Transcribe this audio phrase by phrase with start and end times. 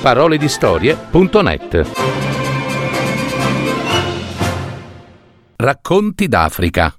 [0.00, 1.90] paroledistorie.net
[5.56, 6.96] Racconti d'Africa.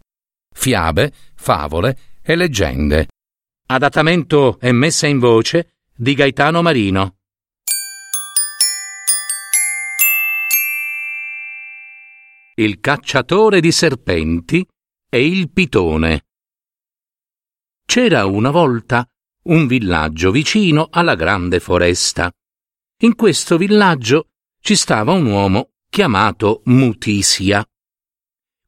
[0.53, 3.07] Fiabe, favole e leggende.
[3.69, 7.15] Adattamento e messa in voce di Gaetano Marino.
[12.53, 14.63] Il cacciatore di serpenti
[15.09, 16.25] e il pitone.
[17.83, 19.03] C'era una volta
[19.45, 22.31] un villaggio vicino alla grande foresta.
[23.03, 24.27] In questo villaggio
[24.59, 27.67] ci stava un uomo chiamato Mutisia.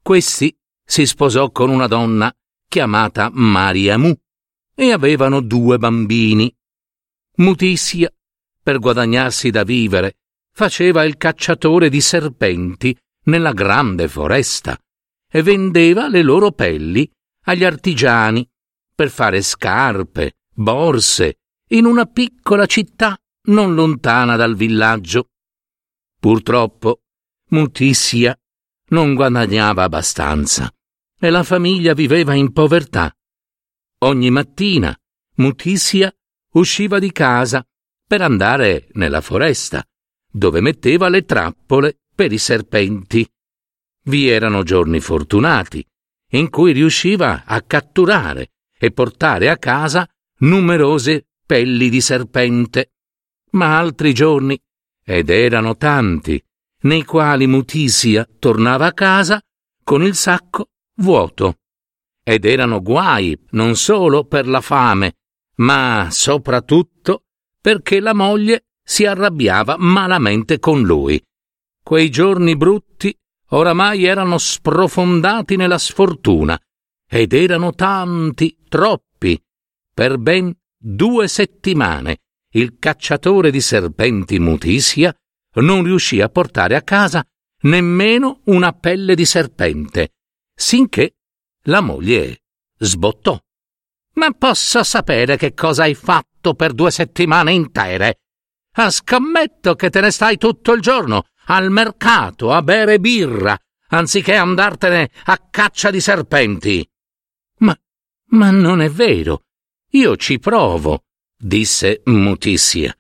[0.02, 2.36] Questi si sposò con una donna
[2.68, 4.12] chiamata Mariamu
[4.74, 6.52] e avevano due bambini.
[7.36, 8.12] Mutisia,
[8.64, 10.16] per guadagnarsi da vivere,
[10.52, 14.76] faceva il cacciatore di serpenti nella grande foresta
[15.32, 17.08] e vendeva le loro pelli
[17.44, 18.50] agli artigiani
[18.96, 21.38] per fare scarpe, borse,
[21.70, 23.16] in una piccola città
[23.46, 25.30] non lontana dal villaggio.
[26.20, 27.02] Purtroppo,
[27.50, 28.38] Mutissia
[28.90, 30.72] non guadagnava abbastanza
[31.20, 33.14] e la famiglia viveva in povertà.
[34.00, 34.98] Ogni mattina
[35.36, 36.14] Mutissia
[36.54, 37.66] usciva di casa
[38.06, 39.84] per andare nella foresta,
[40.30, 43.28] dove metteva le trappole per i serpenti.
[44.06, 45.86] Vi erano giorni fortunati,
[46.32, 50.08] in cui riusciva a catturare e portare a casa
[50.40, 52.94] numerose pelli di serpente,
[53.54, 54.60] ma altri giorni,
[55.04, 56.42] ed erano tanti,
[56.82, 59.42] nei quali Mutisia tornava a casa
[59.84, 61.58] con il sacco vuoto.
[62.24, 65.16] Ed erano guai non solo per la fame,
[65.56, 67.24] ma soprattutto
[67.60, 71.22] perché la moglie si arrabbiava malamente con lui
[71.84, 73.14] Quei giorni brutti
[73.50, 76.58] oramai erano sprofondati nella sfortuna,
[77.06, 79.38] ed erano tanti, troppi.
[79.94, 82.22] Per ben due settimane
[82.54, 85.16] il cacciatore di serpenti Mutisia
[85.56, 87.26] non riuscì a portare a casa
[87.62, 90.14] nemmeno una pelle di serpente,
[90.54, 91.16] sinché
[91.64, 92.44] la moglie
[92.78, 93.40] sbottò.
[94.16, 98.20] Ma posso sapere che cosa hai fatto per due settimane intere?
[98.76, 103.58] Ah, scommetto che te ne stai tutto il giorno al mercato a bere birra,
[103.90, 106.88] anziché andartene a caccia di serpenti.
[107.60, 107.78] Ma,
[108.30, 109.46] ma non è vero.
[109.92, 111.06] Io ci provo,
[111.44, 112.96] disse Mutissia.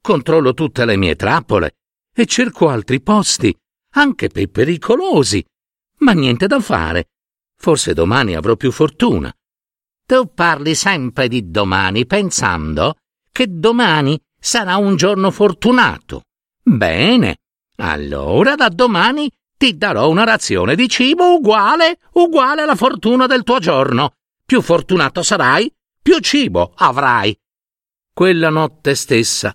[0.00, 1.74] Controllo tutte le mie trappole
[2.14, 3.54] e cerco altri posti,
[3.94, 5.44] anche per pericolosi.
[5.98, 7.08] Ma niente da fare.
[7.56, 9.32] Forse domani avrò più fortuna.
[10.06, 12.96] Tu parli sempre di domani pensando
[13.30, 16.22] che domani sarà un giorno fortunato.
[16.62, 17.38] Bene,
[17.76, 23.58] allora da domani ti darò una razione di cibo uguale, uguale alla fortuna del tuo
[23.58, 24.14] giorno.
[24.44, 25.70] Più fortunato sarai,
[26.00, 27.36] più cibo avrai.
[28.20, 29.50] Quella notte stessa,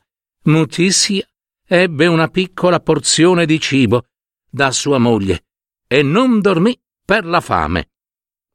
[0.46, 1.24] Mutissia
[1.68, 4.08] ebbe una piccola porzione di cibo
[4.50, 5.46] da sua moglie
[5.88, 7.92] e non dormì per la fame.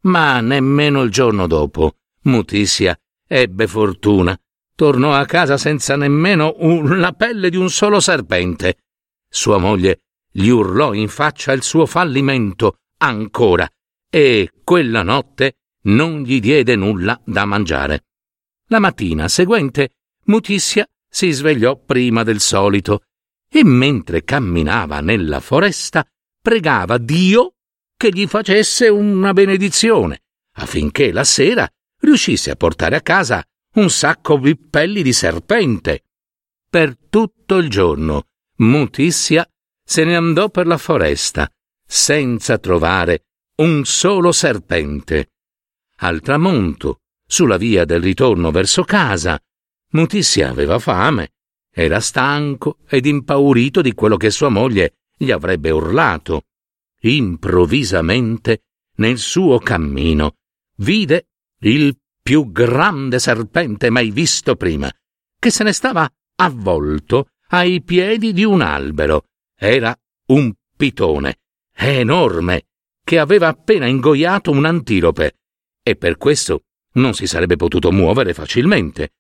[0.07, 4.37] Ma nemmeno il giorno dopo Mutissia ebbe fortuna.
[4.75, 6.57] Tornò a casa senza nemmeno
[6.89, 8.79] la pelle di un solo serpente
[9.29, 13.65] sua moglie gli urlò in faccia il suo fallimento ancora
[14.11, 18.07] e quella notte non gli diede nulla da mangiare.
[18.71, 19.91] La mattina seguente
[20.25, 23.03] Mutissia si svegliò prima del solito
[23.49, 26.07] e mentre camminava nella foresta
[26.41, 27.55] pregava Dio
[27.97, 30.23] che gli facesse una benedizione
[30.55, 31.69] affinché la sera
[32.01, 33.45] riuscisse a portare a casa
[33.75, 36.05] un sacco di pelli di serpente.
[36.69, 38.27] Per tutto il giorno
[38.59, 39.49] Mutissia
[39.83, 41.51] se ne andò per la foresta,
[41.85, 43.25] senza trovare
[43.57, 45.33] un solo serpente.
[45.97, 49.41] Al tramonto, sulla via del ritorno verso casa,
[49.93, 51.33] Mutissia aveva fame,
[51.73, 56.43] era stanco ed impaurito di quello che sua moglie gli avrebbe urlato.
[57.01, 58.63] Improvvisamente,
[58.97, 60.37] nel suo cammino,
[60.77, 61.29] vide
[61.61, 64.93] il più grande serpente mai visto prima,
[65.39, 69.25] che se ne stava avvolto ai piedi di un albero.
[69.57, 69.97] Era
[70.27, 71.39] un pitone
[71.75, 72.67] enorme
[73.03, 75.39] che aveva appena ingoiato un antilope
[75.83, 79.15] e per questo non si sarebbe potuto muovere facilmente.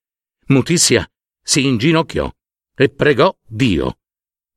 [0.50, 1.08] Mutissia
[1.42, 2.30] si inginocchiò
[2.74, 3.98] e pregò Dio.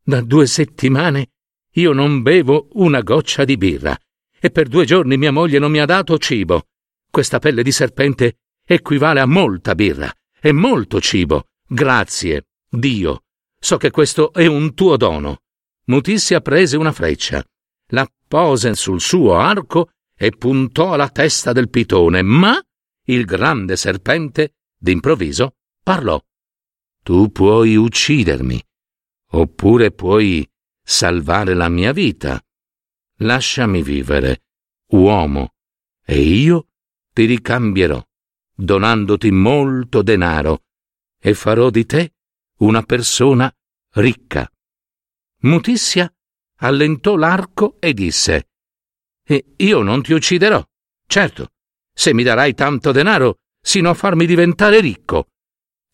[0.04, 1.30] Da due settimane
[1.74, 3.98] io non bevo una goccia di birra
[4.40, 6.68] e per due giorni mia moglie non mi ha dato cibo.
[7.10, 11.50] Questa pelle di serpente equivale a molta birra e molto cibo.
[11.68, 13.24] Grazie, Dio,
[13.64, 15.44] So che questo è un tuo dono.
[15.86, 17.42] Mutissia prese una freccia,
[17.92, 22.62] la pose sul suo arco e puntò alla testa del pitone, ma
[23.06, 26.20] il grande serpente, d'improvviso, parlò.
[27.04, 28.64] Tu puoi uccidermi,
[29.32, 30.50] oppure puoi
[30.82, 32.42] salvare la mia vita.
[33.18, 34.46] Lasciami vivere,
[34.92, 35.56] uomo,
[36.06, 36.70] e io
[37.12, 38.02] ti ricambierò,
[38.56, 40.64] donandoti molto denaro,
[41.20, 42.14] e farò di te
[42.60, 43.54] una persona
[43.96, 44.50] ricca.
[45.42, 46.12] Mutissia
[46.60, 48.50] allentò l'arco e disse
[49.24, 50.66] E io non ti ucciderò,
[51.06, 51.52] certo,
[51.94, 55.33] se mi darai tanto denaro sino a farmi diventare ricco.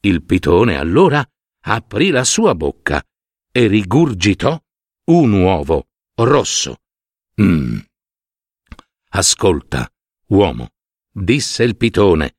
[0.01, 1.28] Il pitone allora
[1.66, 3.04] aprì la sua bocca
[3.51, 4.57] e rigurgitò
[5.06, 6.78] un uovo rosso.
[7.42, 7.80] Mm.
[9.10, 9.92] Ascolta,
[10.28, 10.69] uomo,
[11.12, 12.38] disse il pitone,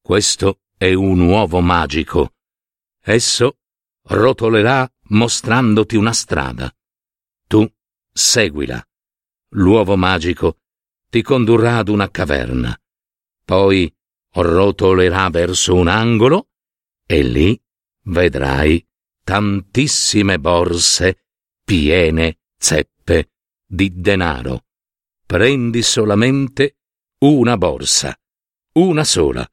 [0.00, 2.34] questo è un uovo magico.
[3.02, 3.58] Esso
[4.02, 6.72] rotolerà mostrandoti una strada.
[7.48, 7.68] Tu
[8.12, 8.84] seguila.
[9.54, 10.58] L'uovo magico
[11.08, 12.78] ti condurrà ad una caverna.
[13.44, 13.92] Poi
[14.32, 16.49] rotolerà verso un angolo
[17.10, 17.60] e lì
[18.04, 18.86] vedrai
[19.24, 21.24] tantissime borse
[21.64, 23.32] piene zeppe
[23.66, 24.66] di denaro.
[25.26, 26.76] Prendi solamente
[27.24, 28.16] una borsa,
[28.74, 29.44] una sola.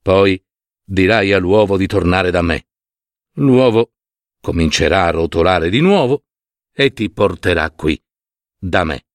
[0.00, 0.40] Poi
[0.84, 2.68] dirai all'uovo di tornare da me.
[3.32, 3.94] L'uovo
[4.40, 6.26] comincerà a rotolare di nuovo
[6.72, 8.00] e ti porterà qui,
[8.56, 9.06] da me.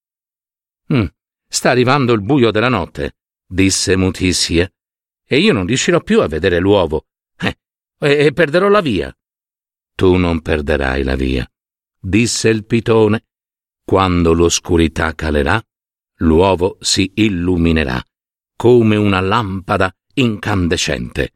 [0.92, 1.06] Mm,
[1.48, 4.70] sta arrivando il buio della notte, disse Mutissia,
[5.24, 7.06] e io non riuscirò più a vedere l'uovo.
[8.00, 9.12] E, e perderò la via.
[9.94, 11.48] Tu non perderai la via,
[11.98, 13.24] disse il pitone.
[13.84, 15.60] Quando l'oscurità calerà,
[16.18, 18.00] l'uovo si illuminerà
[18.54, 21.34] come una lampada incandescente.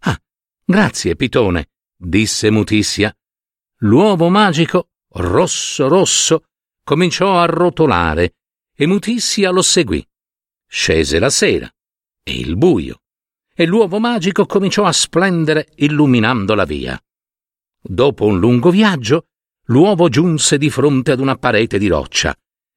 [0.00, 0.18] Ah,
[0.64, 3.14] grazie, pitone, disse Mutissia.
[3.82, 6.44] L'uovo magico, rosso rosso,
[6.84, 8.36] cominciò a rotolare
[8.74, 10.06] e Mutissia lo seguì.
[10.66, 11.70] Scese la sera
[12.22, 13.00] e il buio
[13.60, 16.96] e l'uovo magico cominciò a splendere illuminando la via.
[17.82, 19.26] Dopo un lungo viaggio,
[19.64, 22.32] l'uovo giunse di fronte ad una parete di roccia.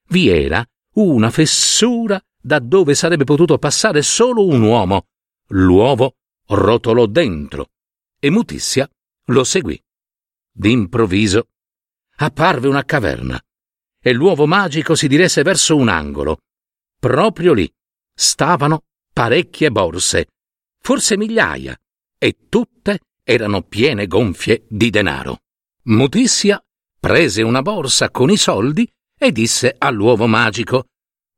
[0.07, 5.06] Vi era una fessura da dove sarebbe potuto passare solo un uomo.
[5.50, 6.16] L'uovo
[6.48, 7.68] rotolò dentro
[8.19, 8.89] e Mutissia
[9.25, 9.80] lo seguì.
[10.51, 11.50] D'improvviso
[12.16, 13.39] apparve una caverna
[14.01, 16.39] e l'uovo magico si diresse verso un angolo.
[16.98, 17.72] Proprio lì
[18.16, 20.25] stavano parecchie borse,
[20.81, 21.80] forse migliaia,
[22.18, 25.39] e tutte erano piene gonfie di denaro.
[25.83, 26.63] Mutissia
[27.00, 28.88] prese una borsa con i soldi
[29.18, 30.88] e disse all'uovo magico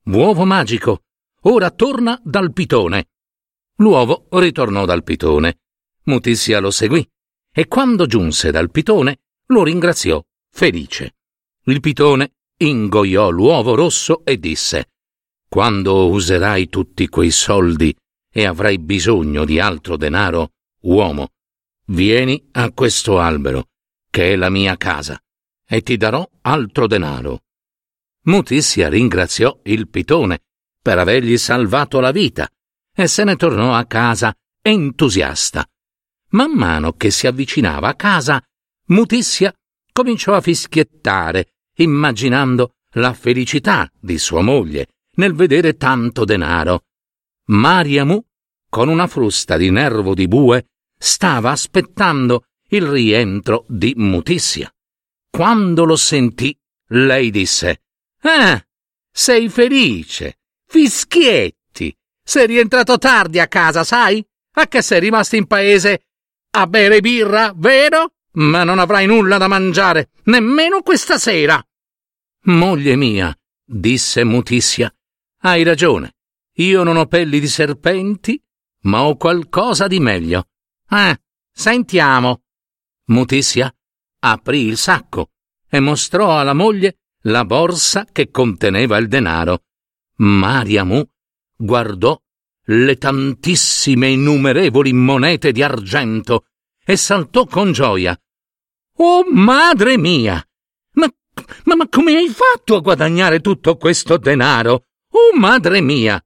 [0.06, 1.04] Uovo magico,
[1.44, 3.08] ora torna dal pitone.
[3.78, 5.60] L'uovo ritornò dal pitone.
[6.04, 7.08] Mutissia lo seguì
[7.56, 11.16] e quando giunse dal pitone lo ringraziò, felice.
[11.66, 14.92] Il pitone ingoiò l'uovo rosso e disse
[15.48, 17.96] Quando userai tutti quei soldi
[18.36, 21.30] e avrai bisogno di altro denaro, uomo,
[21.88, 23.68] vieni a questo albero,
[24.10, 25.22] che è la mia casa,
[25.68, 27.44] e ti darò altro denaro.
[28.24, 30.40] Mutissia ringraziò il pitone
[30.82, 32.50] per avergli salvato la vita
[32.96, 35.68] e se ne tornò a casa entusiasta.
[36.30, 38.42] Man mano che si avvicinava a casa,
[38.88, 39.54] Mutissia
[39.92, 44.88] cominciò a fischiettare, immaginando la felicità di sua moglie
[45.18, 46.86] nel vedere tanto denaro.
[47.46, 48.24] Mariamu,
[48.70, 50.68] con una frusta di nervo di bue,
[50.98, 54.74] stava aspettando il rientro di Mutissia.
[55.30, 57.82] Quando lo sentì, lei disse
[58.22, 58.64] Ah,
[59.12, 60.40] sei felice.
[60.66, 61.96] Fischietti.
[62.24, 64.26] Sei rientrato tardi a casa, sai?
[64.56, 66.06] A che sei rimasto in paese
[66.56, 68.14] a bere birra, vero?
[68.34, 71.64] Ma non avrai nulla da mangiare, nemmeno questa sera.
[72.46, 74.94] Moglie mia, disse Mutissia,
[75.42, 76.14] hai ragione.
[76.58, 78.42] Io non ho pelli di serpenti,
[78.82, 80.50] ma ho qualcosa di meglio.
[80.90, 81.20] Eh,
[81.52, 82.44] sentiamo.
[83.06, 83.74] Mutissia
[84.20, 85.32] aprì il sacco
[85.68, 89.64] e mostrò alla moglie la borsa che conteneva il denaro.
[90.18, 91.04] Mariamu
[91.56, 92.20] guardò
[92.66, 96.46] le tantissime innumerevoli monete di argento
[96.86, 98.18] e saltò con gioia.
[98.98, 100.46] Oh, madre mia!
[100.94, 101.12] Ma,
[101.64, 104.86] ma, ma come hai fatto a guadagnare tutto questo denaro?
[105.10, 106.24] Oh, madre mia!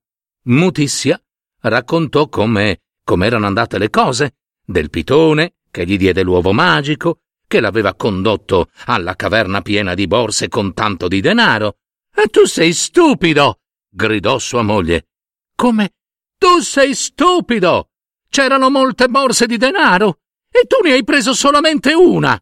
[0.47, 1.21] Mutissia
[1.61, 7.95] raccontò come com'erano andate le cose, del pitone che gli diede l'uovo magico, che l'aveva
[7.95, 11.77] condotto alla caverna piena di borse con tanto di denaro.
[12.13, 13.59] E tu sei stupido!
[13.89, 15.07] gridò sua moglie.
[15.55, 15.93] Come?
[16.37, 17.89] Tu sei stupido!
[18.29, 22.39] C'erano molte borse di denaro e tu ne hai preso solamente una.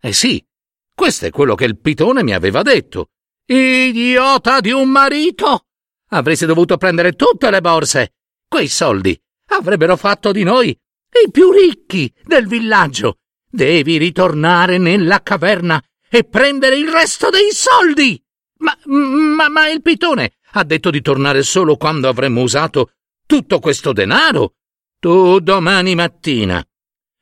[0.00, 0.44] Eh sì,
[0.94, 3.10] questo è quello che il pitone mi aveva detto.
[3.46, 5.67] Idiota di un marito!
[6.08, 8.14] Avresti dovuto prendere tutte le borse.
[8.48, 13.18] Quei soldi avrebbero fatto di noi i più ricchi del villaggio.
[13.50, 18.22] Devi ritornare nella caverna e prendere il resto dei soldi.
[18.58, 22.92] Ma, ma, ma il pitone ha detto di tornare solo quando avremmo usato
[23.26, 24.54] tutto questo denaro.
[24.98, 26.64] Tu domani mattina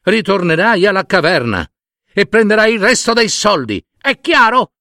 [0.06, 1.68] ritornerai alla caverna
[2.12, 3.84] e prenderai il resto dei soldi.
[3.98, 4.72] È chiaro?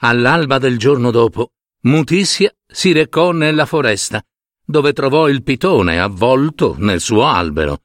[0.00, 1.52] All'alba del giorno dopo,
[1.84, 4.24] Mutissia si recò nella foresta,
[4.64, 7.82] dove trovò il pitone avvolto nel suo albero.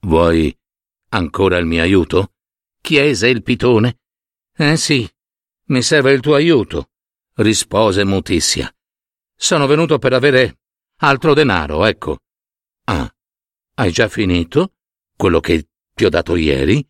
[0.00, 0.56] Vuoi
[1.10, 2.32] ancora il mio aiuto?
[2.80, 3.98] chiese il pitone.
[4.56, 5.06] Eh sì,
[5.64, 6.92] mi serve il tuo aiuto,
[7.34, 8.74] rispose Mutissia.
[9.34, 10.60] Sono venuto per avere
[11.00, 12.20] altro denaro, ecco.
[12.84, 13.12] Ah,
[13.74, 14.76] hai già finito?
[15.14, 16.86] Quello che ti ho dato ieri?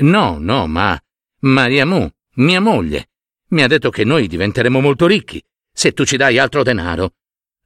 [0.00, 1.00] No, no, ma
[1.40, 3.12] Mariamù, mia moglie,
[3.48, 5.42] mi ha detto che noi diventeremo molto ricchi
[5.76, 7.10] se tu ci dai altro denaro.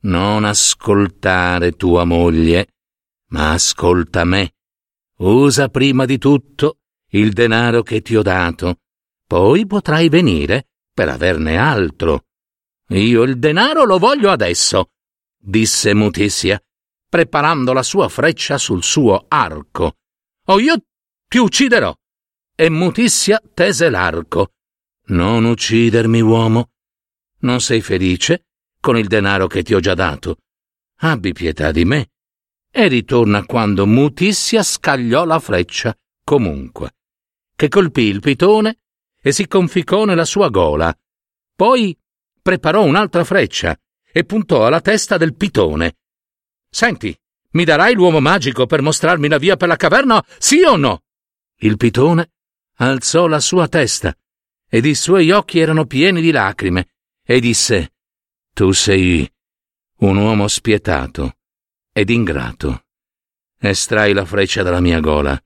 [0.03, 2.75] Non ascoltare tua moglie,
[3.29, 4.55] ma ascolta me.
[5.19, 6.79] Usa prima di tutto
[7.13, 8.81] il denaro che ti ho dato,
[9.27, 12.25] poi potrai venire per averne altro.
[12.89, 14.91] Io il denaro lo voglio adesso,
[15.39, 16.61] disse Mutissia,
[17.09, 19.99] preparando la sua freccia sul suo arco.
[20.47, 20.77] O io
[21.29, 21.95] ti ucciderò.
[22.57, 24.55] E Mutissia tese l'arco.
[25.07, 26.71] Non uccidermi, uomo.
[27.41, 28.47] Non sei felice
[28.81, 30.39] con il denaro che ti ho già dato.
[31.03, 32.11] Abbi pietà di me.
[32.71, 36.95] E ritorna quando Mutissia scagliò la freccia comunque,
[37.57, 38.79] che colpì il pitone
[39.21, 40.97] e si conficcò nella sua gola.
[41.57, 41.99] Poi
[42.41, 43.77] preparò un'altra freccia
[44.13, 45.97] e puntò alla testa del pitone.
[46.71, 47.17] Senti,
[47.53, 51.03] mi darai l'uomo magico per mostrarmi la via per la caverna, sì o no?
[51.63, 52.31] Il pitone
[52.77, 54.17] alzò la sua testa
[54.69, 56.91] ed i suoi occhi erano pieni di lacrime
[57.31, 57.93] e disse
[58.53, 59.33] Tu sei
[59.99, 61.37] un uomo spietato
[61.93, 62.87] ed ingrato.
[63.57, 65.41] Estrai la freccia dalla mia gola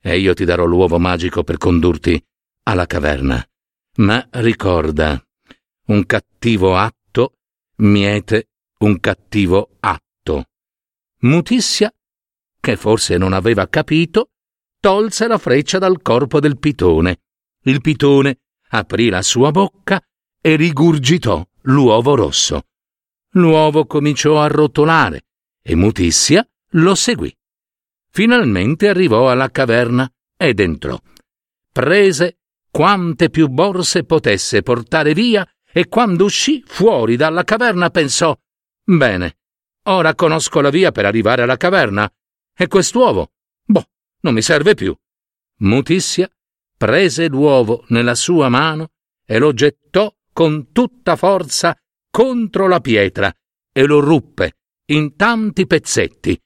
[0.00, 2.18] e io ti darò l'uovo magico per condurti
[2.62, 3.46] alla caverna.
[3.96, 5.22] Ma ricorda,
[5.88, 7.36] un cattivo atto
[7.76, 10.44] miete un cattivo atto.
[11.18, 11.92] Mutissia,
[12.58, 14.30] che forse non aveva capito,
[14.80, 17.20] tolse la freccia dal corpo del pitone.
[17.64, 18.38] Il pitone
[18.70, 20.02] aprì la sua bocca
[20.46, 22.66] e rigurgitò l'uovo rosso.
[23.30, 25.24] L'uovo cominciò a rotolare
[25.60, 27.36] e Mutissia lo seguì.
[28.10, 30.96] Finalmente arrivò alla caverna ed entrò.
[31.72, 32.38] Prese
[32.70, 38.32] quante più borse potesse portare via e quando uscì fuori dalla caverna pensò
[38.84, 39.38] Bene,
[39.86, 42.08] ora conosco la via per arrivare alla caverna.
[42.56, 43.32] E quest'uovo?
[43.64, 43.88] Boh,
[44.20, 44.96] non mi serve più.
[45.62, 46.30] Mutissia
[46.76, 48.92] prese l'uovo nella sua mano
[49.24, 51.74] e lo gettò con tutta forza
[52.10, 53.34] contro la pietra
[53.72, 54.58] e lo ruppe
[54.90, 56.38] in tanti pezzetti.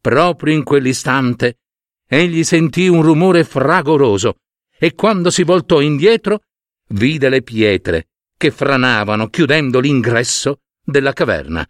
[0.00, 1.56] Proprio in quell'istante
[2.06, 4.36] egli sentì un rumore fragoroso
[4.78, 6.42] e quando si voltò indietro
[6.90, 11.66] vide le pietre che franavano chiudendo l'ingresso della caverna.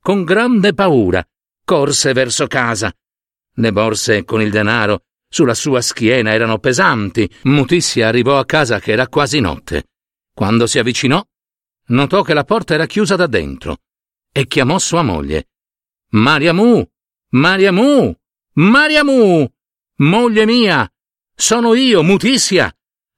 [0.00, 1.22] Con grande paura
[1.62, 2.90] corse verso casa.
[3.56, 7.30] Le borse con il denaro sulla sua schiena erano pesanti.
[7.42, 9.88] Mutissia arrivò a casa che era quasi notte.
[10.36, 11.26] Quando si avvicinò,
[11.86, 13.78] notò che la porta era chiusa da dentro
[14.30, 15.48] e chiamò sua moglie.
[16.10, 16.86] Mariamù!
[17.30, 18.14] Mariamù!
[18.52, 19.50] Mariamù!
[20.00, 20.92] Moglie mia!
[21.34, 22.70] Sono io, Mutissia!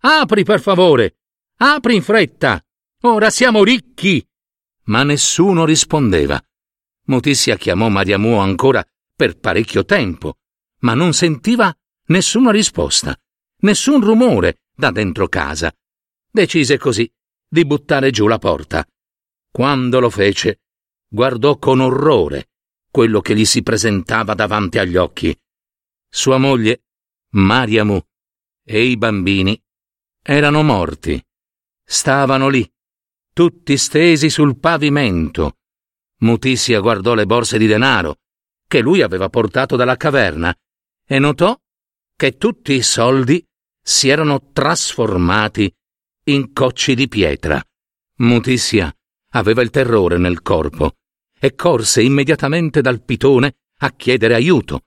[0.02, 1.16] Apri per favore!
[1.56, 2.64] Apri in fretta!
[3.00, 4.24] Ora siamo ricchi!
[4.84, 6.40] Ma nessuno rispondeva.
[7.06, 10.36] Mutissia chiamò Mariamù ancora per parecchio tempo,
[10.82, 13.20] ma non sentiva nessuna risposta,
[13.62, 15.74] nessun rumore da dentro casa.
[16.30, 17.10] Decise così
[17.48, 18.86] di buttare giù la porta.
[19.50, 20.60] Quando lo fece,
[21.08, 22.50] guardò con orrore
[22.90, 25.36] quello che gli si presentava davanti agli occhi.
[26.08, 26.84] Sua moglie,
[27.30, 28.00] Mariamù,
[28.64, 29.60] e i bambini
[30.22, 31.22] erano morti.
[31.84, 32.70] Stavano lì,
[33.32, 35.56] tutti stesi sul pavimento.
[36.20, 38.16] Mutissia guardò le borse di denaro
[38.66, 40.54] che lui aveva portato dalla caverna
[41.06, 41.58] e notò
[42.14, 43.42] che tutti i soldi
[43.80, 45.74] si erano trasformati
[46.28, 47.62] in cocci di pietra.
[48.16, 48.94] Mutissia
[49.32, 50.96] aveva il terrore nel corpo
[51.38, 54.84] e corse immediatamente dal pitone a chiedere aiuto,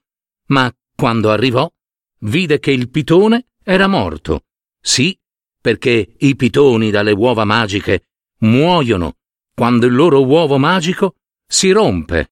[0.48, 1.70] ma quando arrivò
[2.20, 4.44] vide che il pitone era morto.
[4.80, 5.18] Sì,
[5.60, 8.08] perché i pitoni dalle uova magiche
[8.40, 9.16] muoiono
[9.54, 12.31] quando il loro uovo magico si rompe.